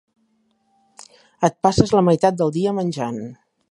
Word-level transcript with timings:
Et 1.49 1.59
passes 1.69 1.95
la 1.99 2.05
meitat 2.09 2.41
del 2.43 2.59
dia 2.61 2.79
menjant. 2.83 3.27